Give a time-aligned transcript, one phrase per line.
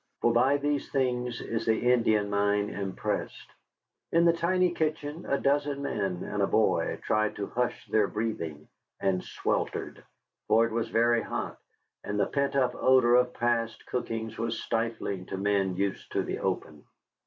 [0.21, 3.51] For by these things is the Indian mind impressed.
[4.11, 8.67] In the tiny kitchen a dozen men and a boy tried to hush their breathing,
[8.99, 10.03] and sweltered.
[10.47, 11.59] For it was very hot,
[12.03, 16.39] and the pent up odor of past cookings was stifling to men used to the
[16.39, 16.83] open.